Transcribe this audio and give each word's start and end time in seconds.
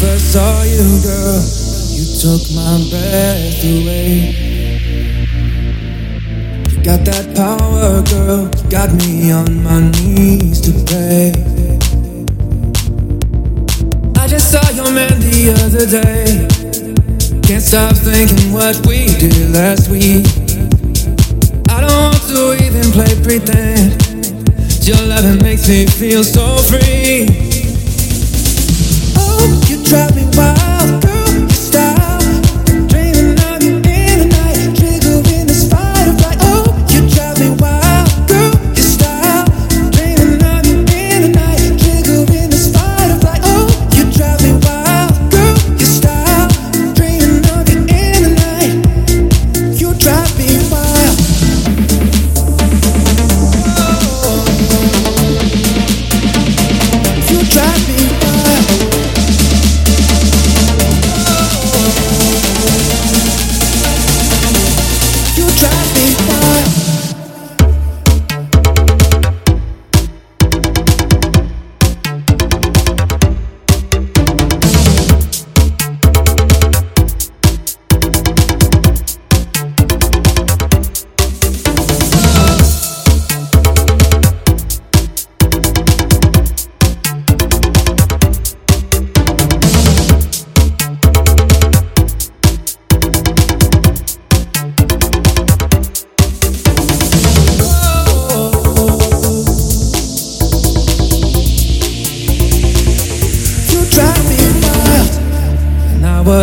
first 0.00 0.32
saw 0.32 0.62
you, 0.62 0.80
girl, 1.04 1.40
you 1.92 2.04
took 2.16 2.40
my 2.56 2.80
breath 2.88 3.60
away. 3.68 4.32
You 6.70 6.82
got 6.82 7.04
that 7.04 7.36
power, 7.36 8.00
girl, 8.08 8.48
got 8.70 8.90
me 9.04 9.30
on 9.30 9.62
my 9.62 9.80
knees 9.92 10.60
to 10.62 10.72
pray. 10.88 11.32
I 14.16 14.26
just 14.26 14.50
saw 14.50 14.64
your 14.70 14.90
man 14.90 15.20
the 15.20 15.52
other 15.60 15.84
day. 15.84 16.48
Can't 17.42 17.62
stop 17.62 17.94
thinking 17.94 18.52
what 18.52 18.80
we 18.86 19.04
did 19.18 19.52
last 19.52 19.90
week. 19.90 20.24
I 21.68 21.80
don't 21.84 21.92
want 21.92 22.22
to 22.32 22.56
even 22.64 22.90
play 22.96 23.12
pretend. 23.20 24.00
Your 24.80 25.02
loving 25.06 25.42
makes 25.42 25.68
me 25.68 25.84
feel 25.84 26.24
so 26.24 26.56
free. 26.56 27.49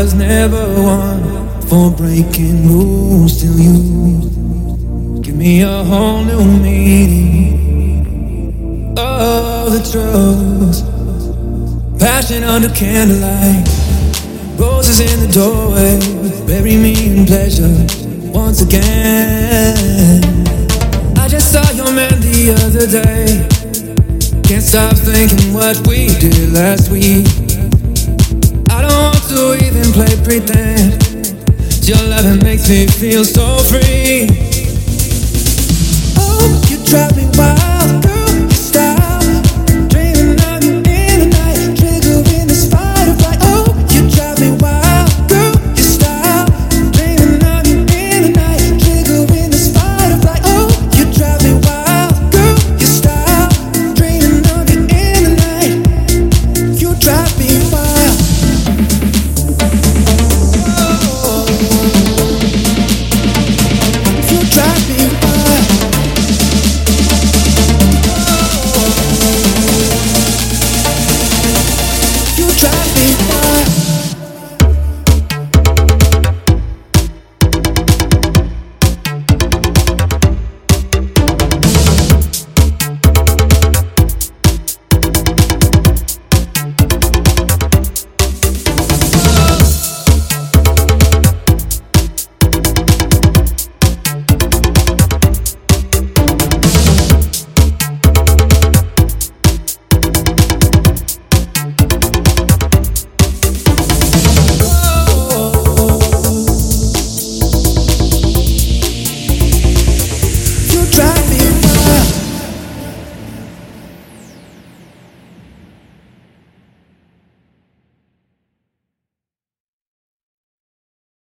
Was 0.04 0.14
never 0.14 0.64
one 0.84 1.24
for 1.62 1.90
breaking 1.90 2.68
rules 2.68 3.42
till 3.42 3.58
you 3.58 5.22
give 5.24 5.36
me 5.36 5.64
a 5.64 5.84
whole 5.86 6.24
new 6.24 6.46
meaning. 6.62 7.56
of 8.96 9.72
the 9.74 9.82
truth. 9.92 10.80
Passion 12.00 12.44
under 12.44 12.70
candlelight. 12.70 13.68
Roses 14.60 15.00
in 15.00 15.18
the 15.26 15.32
doorway. 15.34 15.98
Bury 16.46 16.78
me 16.78 16.94
in 17.08 17.26
pleasure 17.26 17.76
once 18.32 18.62
again. 18.62 20.24
I 21.18 21.28
just 21.28 21.52
saw 21.52 21.68
your 21.72 21.92
man 21.92 22.22
the 22.22 22.54
other 22.64 22.86
day. 22.86 23.48
Can't 24.48 24.62
stop 24.62 24.96
thinking 24.96 25.56
what 25.56 25.76
we 25.88 26.10
did 26.20 26.54
last 26.54 26.92
week. 26.92 27.47
Pretend. 30.28 30.92
Your 31.88 32.04
loving 32.10 32.44
makes 32.44 32.68
me 32.68 32.86
feel 32.86 33.24
so 33.24 33.60
free. 33.70 34.28
Oh, 36.18 36.62
you 36.68 36.84
drive 36.84 37.16
me 37.16 37.27